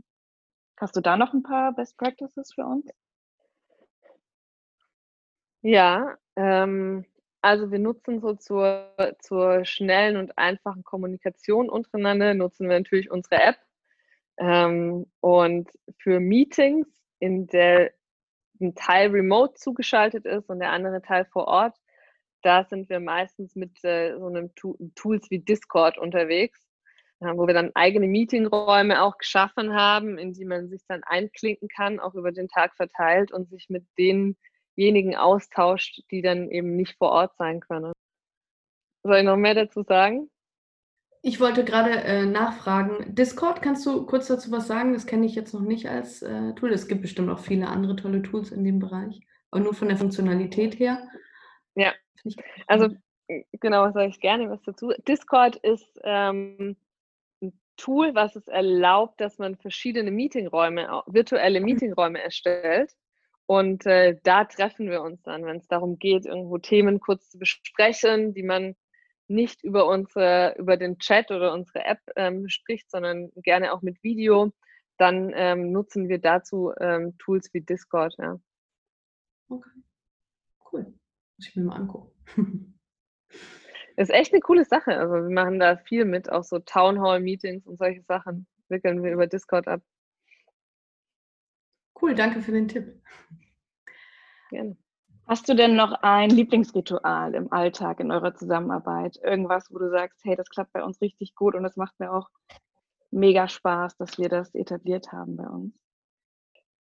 [0.76, 2.86] Hast du da noch ein paar Best Practices für uns?
[5.62, 7.04] Ja, ähm,
[7.42, 13.42] also wir nutzen so zur, zur schnellen und einfachen Kommunikation untereinander, nutzen wir natürlich unsere
[13.42, 13.56] App
[14.36, 16.86] ähm, und für Meetings,
[17.18, 17.92] in der
[18.60, 21.76] ein Teil remote zugeschaltet ist und der andere Teil vor Ort,
[22.42, 26.60] da sind wir meistens mit äh, so einem tu Tools wie Discord unterwegs,
[27.20, 31.68] äh, wo wir dann eigene Meetingräume auch geschaffen haben, in die man sich dann einklinken
[31.68, 36.96] kann, auch über den Tag verteilt und sich mit denjenigen austauscht, die dann eben nicht
[36.96, 37.92] vor Ort sein können.
[39.02, 40.30] Soll ich noch mehr dazu sagen?
[41.22, 44.92] Ich wollte gerade äh, nachfragen, Discord, kannst du kurz dazu was sagen?
[44.92, 46.72] Das kenne ich jetzt noch nicht als äh, Tool.
[46.72, 49.20] Es gibt bestimmt auch viele andere tolle Tools in dem Bereich,
[49.50, 51.02] aber nur von der Funktionalität her.
[52.66, 52.88] Also
[53.60, 54.92] genau, sage ich gerne was dazu.
[55.06, 56.76] Discord ist ähm,
[57.42, 62.94] ein Tool, was es erlaubt, dass man verschiedene Meetingräume, virtuelle Meetingräume erstellt.
[63.46, 67.38] Und äh, da treffen wir uns dann, wenn es darum geht, irgendwo Themen kurz zu
[67.38, 68.76] besprechen, die man
[69.26, 74.02] nicht über unsere, über den Chat oder unsere App ähm, spricht, sondern gerne auch mit
[74.02, 74.52] Video,
[74.98, 78.14] dann ähm, nutzen wir dazu ähm, Tools wie Discord.
[78.18, 78.38] Ja.
[79.48, 79.70] Okay.
[80.70, 80.97] Cool.
[81.38, 82.78] Muss ich mir mal angucken.
[83.96, 84.96] ist echt eine coole Sache.
[84.96, 89.02] Also wir machen da viel mit, auch so Town Hall Meetings und solche Sachen wickeln
[89.02, 89.80] wir über Discord ab.
[92.00, 93.00] Cool, danke für den Tipp.
[94.50, 94.76] Gerne.
[95.26, 99.18] Hast du denn noch ein Lieblingsritual im Alltag, in eurer Zusammenarbeit?
[99.22, 102.12] Irgendwas, wo du sagst, hey, das klappt bei uns richtig gut und es macht mir
[102.12, 102.30] auch
[103.10, 105.74] mega Spaß, dass wir das etabliert haben bei uns?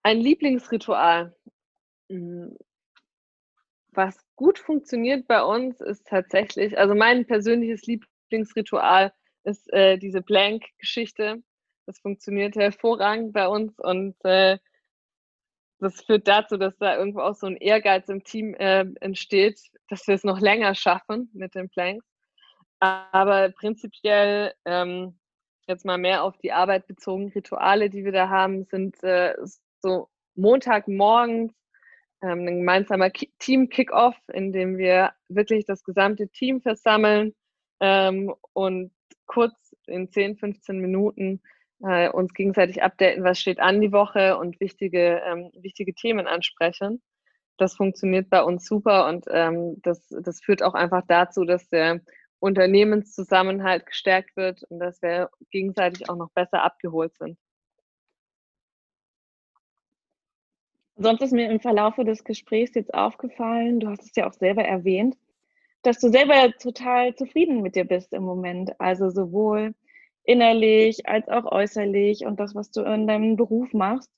[0.02, 1.36] Ein Lieblingsritual.
[3.92, 9.12] Was gut funktioniert bei uns ist tatsächlich, also mein persönliches Lieblingsritual
[9.44, 11.42] ist äh, diese Blank-Geschichte.
[11.86, 14.58] Das funktioniert hervorragend bei uns und äh,
[15.80, 20.06] das führt dazu, dass da irgendwo auch so ein Ehrgeiz im Team äh, entsteht, dass
[20.06, 22.04] wir es noch länger schaffen mit den Planks.
[22.78, 25.18] Aber prinzipiell ähm,
[25.66, 29.34] jetzt mal mehr auf die Arbeit bezogen, Rituale, die wir da haben, sind äh,
[29.80, 31.52] so Montagmorgens
[32.22, 37.34] ähm, ein gemeinsamer Team-Kick-Off, in dem wir wirklich das gesamte Team versammeln
[37.80, 38.92] ähm, und
[39.26, 39.54] kurz
[39.86, 41.40] in 10, 15 Minuten
[41.82, 47.02] äh, uns gegenseitig updaten, was steht an die Woche und wichtige, ähm, wichtige Themen ansprechen.
[47.56, 52.00] Das funktioniert bei uns super und ähm, das, das führt auch einfach dazu, dass der
[52.38, 57.38] Unternehmenszusammenhalt gestärkt wird und dass wir gegenseitig auch noch besser abgeholt sind.
[61.02, 64.62] Sonst ist mir im Verlaufe des Gesprächs jetzt aufgefallen, du hast es ja auch selber
[64.62, 65.16] erwähnt,
[65.80, 68.78] dass du selber total zufrieden mit dir bist im Moment.
[68.78, 69.74] Also sowohl
[70.24, 74.10] innerlich als auch äußerlich und das, was du in deinem Beruf machst.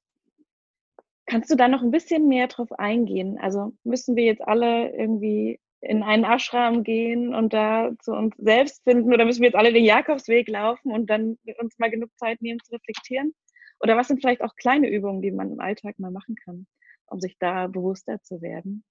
[1.26, 3.38] Kannst du da noch ein bisschen mehr drauf eingehen?
[3.40, 8.82] Also müssen wir jetzt alle irgendwie in einen Ashram gehen und da zu uns selbst
[8.82, 12.42] finden oder müssen wir jetzt alle den Jakobsweg laufen und dann uns mal genug Zeit
[12.42, 13.34] nehmen zu reflektieren?
[13.82, 16.66] Oder was sind vielleicht auch kleine Übungen, die man im Alltag mal machen kann,
[17.06, 18.84] um sich da bewusster zu werden?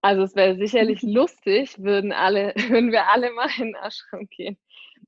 [0.00, 4.58] Also es wäre sicherlich lustig, würden alle, würden wir alle mal in den Ashram gehen.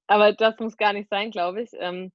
[0.06, 1.70] Aber das muss gar nicht sein, glaube ich.
[1.74, 2.12] Ähm,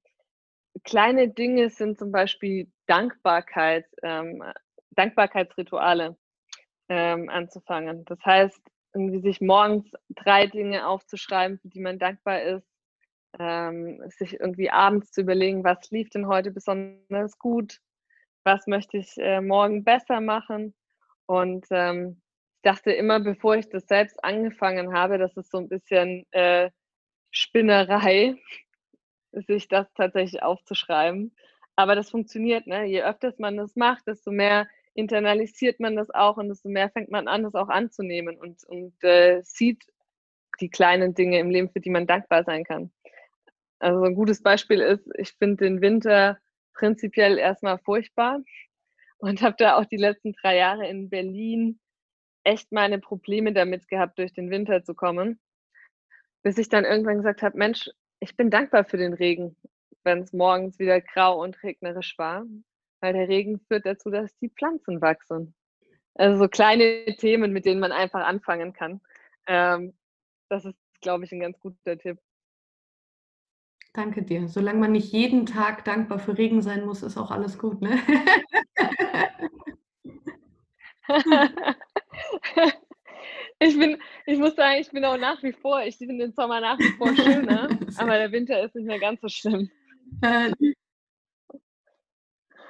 [0.83, 4.43] kleine Dinge sind zum Beispiel Dankbarkeit, ähm,
[4.91, 6.17] Dankbarkeitsrituale
[6.89, 8.05] ähm, anzufangen.
[8.05, 8.61] Das heißt,
[8.93, 12.74] irgendwie sich morgens drei Dinge aufzuschreiben, für die man dankbar ist,
[13.39, 17.79] ähm, sich irgendwie abends zu überlegen, was lief denn heute besonders gut,
[18.43, 20.73] was möchte ich äh, morgen besser machen.
[21.25, 22.21] Und ähm,
[22.57, 26.69] ich dachte immer, bevor ich das selbst angefangen habe, das ist so ein bisschen äh,
[27.31, 28.35] Spinnerei,
[29.47, 31.35] sich das tatsächlich aufzuschreiben.
[31.75, 32.85] Aber das funktioniert, ne?
[32.85, 37.11] Je öfters man das macht, desto mehr internalisiert man das auch und desto mehr fängt
[37.11, 39.83] man an, das auch anzunehmen und, und äh, sieht
[40.61, 42.91] die kleinen Dinge im Leben, für die man dankbar sein kann.
[43.79, 46.37] Also ein gutes Beispiel ist, ich finde den Winter
[46.73, 48.39] prinzipiell erstmal furchtbar
[49.17, 51.79] und habe da auch die letzten drei Jahre in Berlin
[52.43, 55.39] echt meine Probleme damit gehabt, durch den Winter zu kommen,
[56.43, 59.55] bis ich dann irgendwann gesagt habe, Mensch, ich bin dankbar für den Regen,
[60.03, 62.45] wenn es morgens wieder grau und regnerisch war,
[63.01, 65.55] weil der Regen führt dazu, dass die Pflanzen wachsen.
[66.13, 69.01] Also so kleine Themen, mit denen man einfach anfangen kann.
[69.47, 69.97] Ähm,
[70.49, 72.19] das ist, glaube ich, ein ganz guter Tipp.
[73.95, 74.49] Danke dir.
[74.49, 77.97] Solange man nicht jeden Tag dankbar für Regen sein muss, ist auch alles gut, ne?
[83.59, 86.59] ich bin, ich muss sagen, ich bin auch nach wie vor, ich finde den Sommer
[86.59, 89.69] nach wie vor schöner, aber der Winter ist nicht mehr ganz so schlimm.
[90.21, 90.51] Äh,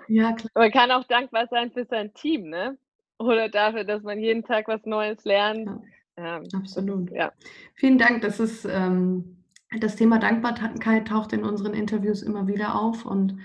[0.08, 0.52] ja, klar.
[0.54, 2.78] Man kann auch dankbar sein für sein Team, ne?
[3.18, 5.66] Oder dafür, dass man jeden Tag was Neues lernt.
[6.18, 7.10] Ja, ähm, absolut.
[7.12, 7.34] Ja.
[7.74, 8.22] Vielen Dank.
[8.22, 9.45] Das ist ähm,
[9.80, 13.38] das Thema Dankbarkeit taucht in unseren Interviews immer wieder auf und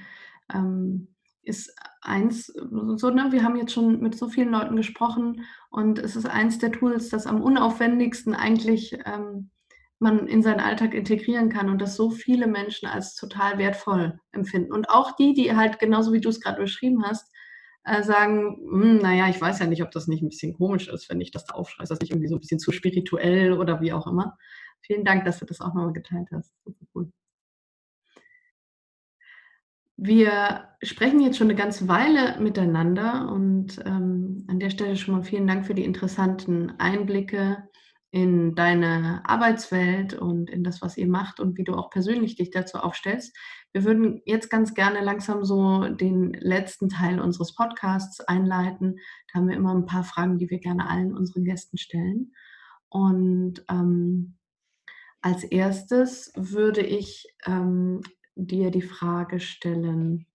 [0.52, 1.08] ähm,
[1.42, 6.16] ist eins, so, ne, wir haben jetzt schon mit so vielen Leuten gesprochen und es
[6.16, 9.50] ist eins der Tools, das am unaufwendigsten eigentlich ähm,
[9.98, 14.72] man in seinen Alltag integrieren kann und das so viele Menschen als total wertvoll empfinden.
[14.72, 17.30] Und auch die, die halt genauso wie du es gerade beschrieben hast,
[17.84, 21.10] äh, sagen, hm, naja, ich weiß ja nicht, ob das nicht ein bisschen komisch ist,
[21.10, 23.80] wenn ich das da aufschreibe, ist das nicht irgendwie so ein bisschen zu spirituell oder
[23.82, 24.38] wie auch immer.
[24.82, 26.52] Vielen Dank, dass du das auch nochmal geteilt hast.
[26.94, 27.12] Cool.
[29.96, 35.22] Wir sprechen jetzt schon eine ganze Weile miteinander und ähm, an der Stelle schon mal
[35.22, 37.68] vielen Dank für die interessanten Einblicke
[38.10, 42.50] in deine Arbeitswelt und in das, was ihr macht und wie du auch persönlich dich
[42.50, 43.36] dazu aufstellst.
[43.72, 48.96] Wir würden jetzt ganz gerne langsam so den letzten Teil unseres Podcasts einleiten.
[49.32, 52.32] Da haben wir immer ein paar Fragen, die wir gerne allen unseren Gästen stellen.
[52.88, 54.36] Und ähm,
[55.22, 58.00] als erstes würde ich ähm,
[58.34, 60.26] dir die Frage stellen,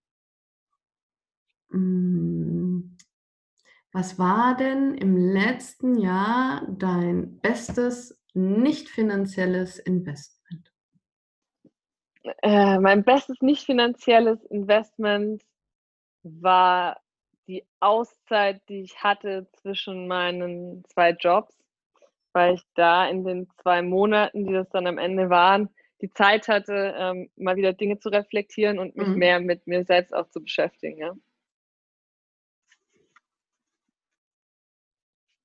[1.71, 2.97] hm,
[3.91, 10.71] was war denn im letzten Jahr dein bestes nicht finanzielles Investment?
[12.41, 15.43] Äh, mein bestes nicht finanzielles Investment
[16.23, 16.99] war
[17.47, 21.55] die Auszeit, die ich hatte zwischen meinen zwei Jobs,
[22.35, 25.69] weil ich da in den zwei Monaten, die das dann am Ende waren,
[26.01, 29.15] die Zeit hatte, ähm, mal wieder Dinge zu reflektieren und mich mhm.
[29.15, 30.99] mehr mit mir selbst auch zu beschäftigen.
[30.99, 31.15] Ja.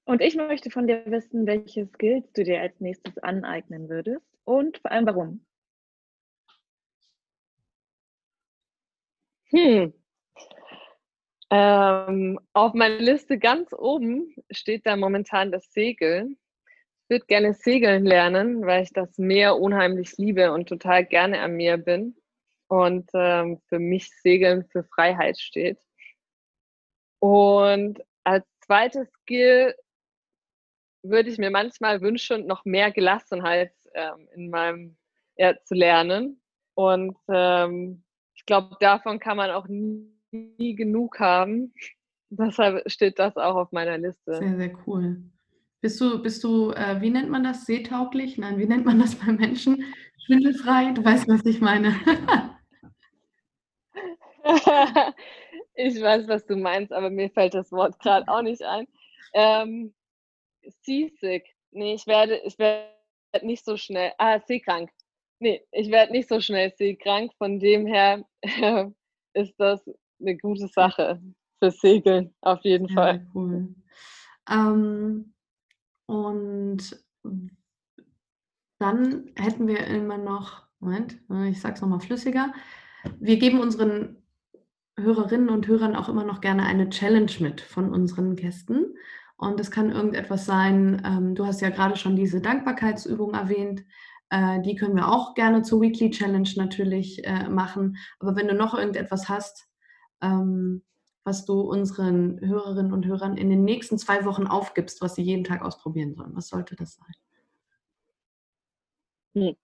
[0.05, 4.79] Und ich möchte von dir wissen, welche Skills du dir als nächstes aneignen würdest und
[4.79, 5.47] vor allem warum.
[9.51, 9.93] Hm.
[11.53, 16.37] Ähm, auf meiner Liste ganz oben steht da momentan das Segeln
[17.11, 21.77] würde gerne segeln lernen, weil ich das Meer unheimlich liebe und total gerne am Meer
[21.77, 22.17] bin.
[22.69, 25.79] Und ähm, für mich Segeln für Freiheit steht.
[27.19, 29.75] Und als zweites Skill
[31.03, 34.97] würde ich mir manchmal wünschen, noch mehr Gelassenheit ähm, in meinem
[35.37, 36.41] ja, zu lernen.
[36.75, 41.75] Und ähm, ich glaube, davon kann man auch nie, nie genug haben.
[42.31, 44.37] Deshalb steht das auch auf meiner Liste.
[44.37, 45.17] Sehr, sehr cool.
[45.81, 48.37] Bist du, bist du äh, wie nennt man das, seetauglich?
[48.37, 49.85] Nein, wie nennt man das bei Menschen?
[50.25, 50.93] Schwindelfrei?
[50.93, 51.95] Du weißt, was ich meine.
[55.75, 58.87] ich weiß, was du meinst, aber mir fällt das Wort gerade auch nicht ein.
[59.33, 59.95] Ähm,
[60.83, 61.45] seasick.
[61.71, 62.91] Nee, ich werde, ich werde
[63.43, 64.13] nicht so schnell.
[64.19, 64.91] Ah, seekrank.
[65.39, 67.33] Nee, ich werde nicht so schnell seekrank.
[67.39, 68.87] Von dem her äh,
[69.33, 69.81] ist das
[70.21, 71.21] eine gute Sache
[71.59, 73.27] für Segeln, auf jeden ja, Fall.
[73.35, 73.75] Cool.
[74.51, 75.33] Ähm,
[76.11, 77.01] und
[78.81, 82.53] dann hätten wir immer noch, Moment, ich sage es nochmal flüssiger.
[83.21, 84.17] Wir geben unseren
[84.99, 88.97] Hörerinnen und Hörern auch immer noch gerne eine Challenge mit von unseren Gästen.
[89.37, 93.85] Und es kann irgendetwas sein, ähm, du hast ja gerade schon diese Dankbarkeitsübung erwähnt,
[94.31, 97.99] äh, die können wir auch gerne zur Weekly Challenge natürlich äh, machen.
[98.19, 99.69] Aber wenn du noch irgendetwas hast,
[100.21, 100.83] ähm,
[101.31, 105.45] was du unseren Hörerinnen und Hörern in den nächsten zwei Wochen aufgibst, was sie jeden
[105.45, 107.15] Tag ausprobieren sollen, was sollte das sein?
[109.35, 109.57] Hm.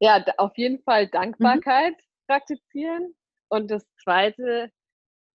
[0.00, 1.06] Ja, auf jeden Fall.
[1.06, 2.26] Dankbarkeit mhm.
[2.26, 3.14] praktizieren.
[3.48, 4.72] Und das Zweite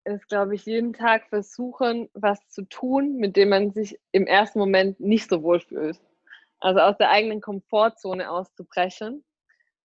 [0.02, 4.58] ist, glaube ich, jeden Tag versuchen, was zu tun, mit dem man sich im ersten
[4.58, 6.00] Moment nicht so wohl fühlt.
[6.58, 9.24] Also aus der eigenen Komfortzone auszubrechen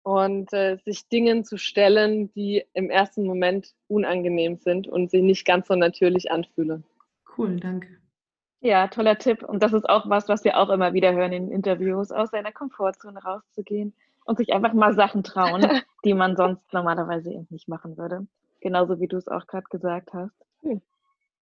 [0.03, 5.45] und äh, sich Dingen zu stellen, die im ersten Moment unangenehm sind und sich nicht
[5.45, 6.83] ganz so natürlich anfühlen.
[7.37, 7.87] Cool, danke.
[8.61, 9.43] Ja, toller Tipp.
[9.43, 12.51] Und das ist auch was, was wir auch immer wieder hören in Interviews, aus seiner
[12.51, 13.93] Komfortzone rauszugehen
[14.25, 15.61] und sich einfach mal Sachen trauen,
[16.05, 18.27] die man sonst normalerweise eben nicht machen würde.
[18.59, 20.35] Genauso wie du es auch gerade gesagt hast.
[20.61, 20.81] Hm.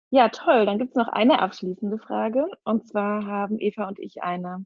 [0.10, 0.66] Ja, toll.
[0.66, 2.46] Dann gibt es noch eine abschließende Frage.
[2.64, 4.66] Und zwar haben Eva und ich eine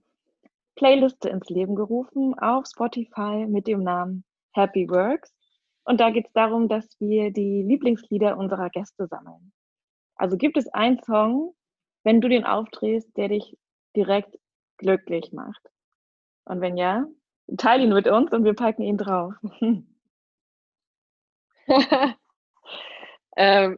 [0.82, 4.24] Playliste ins Leben gerufen auf Spotify mit dem Namen
[4.54, 5.32] Happy Works.
[5.84, 9.54] Und da geht es darum, dass wir die Lieblingslieder unserer Gäste sammeln.
[10.16, 11.54] Also gibt es einen Song,
[12.04, 13.56] wenn du den aufdrehst, der dich
[13.96, 14.40] direkt
[14.78, 15.62] glücklich macht?
[16.46, 17.06] Und wenn ja,
[17.58, 19.36] teile ihn mit uns und wir packen ihn drauf.
[23.38, 23.78] ähm,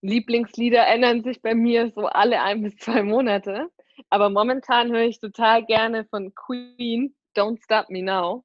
[0.00, 3.70] Lieblingslieder ändern sich bei mir so alle ein bis zwei Monate.
[4.10, 8.44] Aber momentan höre ich total gerne von Queen Don't Stop Me Now.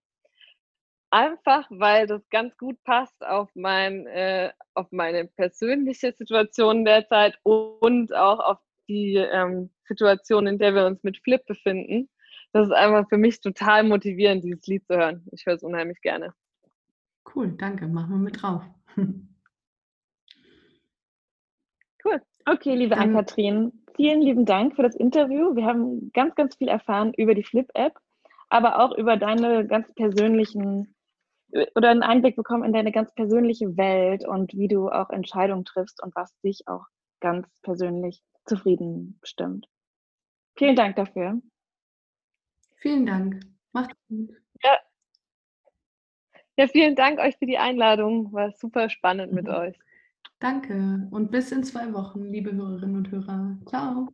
[1.10, 8.14] Einfach, weil das ganz gut passt auf, mein, äh, auf meine persönliche Situation derzeit und
[8.14, 8.58] auch auf
[8.90, 12.10] die ähm, Situation, in der wir uns mit Flip befinden.
[12.52, 15.26] Das ist einfach für mich total motivierend, dieses Lied zu hören.
[15.32, 16.34] Ich höre es unheimlich gerne.
[17.36, 17.88] Cool, danke.
[17.88, 18.64] Machen wir mit drauf.
[22.06, 22.22] cool.
[22.46, 25.56] Okay, liebe Ann-Kathrin, vielen lieben Dank für das Interview.
[25.56, 27.94] Wir haben ganz, ganz viel erfahren über die Flip-App,
[28.48, 30.96] aber auch über deine ganz persönlichen
[31.76, 36.02] oder einen Einblick bekommen in deine ganz persönliche Welt und wie du auch Entscheidungen triffst
[36.04, 36.86] und was dich auch
[37.20, 39.68] ganz persönlich zufrieden stimmt.
[40.56, 41.42] Vielen Dank dafür.
[42.78, 43.42] Vielen Dank.
[43.72, 44.30] Macht's gut.
[44.64, 44.78] Ja.
[46.58, 48.32] ja, vielen Dank euch für die Einladung.
[48.34, 49.54] War super spannend mit mhm.
[49.54, 49.80] euch.
[50.40, 53.58] Danke und bis in zwei Wochen, liebe Hörerinnen und Hörer.
[53.66, 54.08] Ciao.